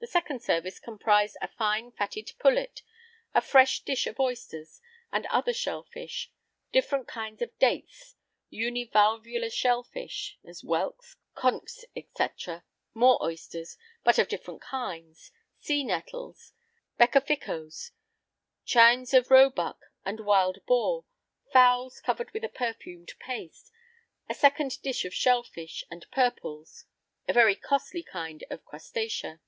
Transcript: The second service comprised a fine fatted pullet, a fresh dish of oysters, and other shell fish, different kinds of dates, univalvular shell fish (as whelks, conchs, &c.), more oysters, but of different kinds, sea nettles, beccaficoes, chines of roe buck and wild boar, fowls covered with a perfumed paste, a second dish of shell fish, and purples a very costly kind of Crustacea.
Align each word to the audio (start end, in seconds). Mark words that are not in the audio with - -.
The 0.00 0.06
second 0.06 0.40
service 0.40 0.78
comprised 0.80 1.36
a 1.42 1.48
fine 1.48 1.92
fatted 1.92 2.32
pullet, 2.38 2.80
a 3.34 3.42
fresh 3.42 3.80
dish 3.84 4.06
of 4.06 4.18
oysters, 4.18 4.80
and 5.12 5.26
other 5.26 5.52
shell 5.52 5.82
fish, 5.82 6.32
different 6.72 7.06
kinds 7.06 7.42
of 7.42 7.50
dates, 7.58 8.16
univalvular 8.50 9.52
shell 9.52 9.82
fish 9.82 10.38
(as 10.46 10.62
whelks, 10.64 11.16
conchs, 11.34 11.84
&c.), 11.94 12.26
more 12.94 13.22
oysters, 13.22 13.76
but 14.02 14.18
of 14.18 14.28
different 14.28 14.62
kinds, 14.62 15.30
sea 15.60 15.84
nettles, 15.84 16.54
beccaficoes, 16.98 17.90
chines 18.64 19.12
of 19.12 19.30
roe 19.30 19.50
buck 19.50 19.92
and 20.06 20.20
wild 20.20 20.64
boar, 20.64 21.04
fowls 21.52 22.00
covered 22.00 22.30
with 22.30 22.44
a 22.44 22.48
perfumed 22.48 23.12
paste, 23.18 23.70
a 24.26 24.32
second 24.32 24.80
dish 24.80 25.04
of 25.04 25.12
shell 25.12 25.42
fish, 25.42 25.84
and 25.90 26.10
purples 26.10 26.86
a 27.28 27.34
very 27.34 27.54
costly 27.54 28.02
kind 28.02 28.42
of 28.48 28.64
Crustacea. 28.64 29.42